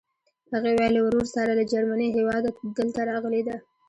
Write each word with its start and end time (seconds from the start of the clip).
هغې 0.53 0.71
ویل 0.73 0.93
له 0.95 1.01
ورور 1.05 1.25
سره 1.35 1.51
له 1.59 1.63
جرمني 1.71 2.07
هېواده 2.17 2.49
دلته 2.77 2.99
راغلې 3.09 3.41
ده. 3.47 3.55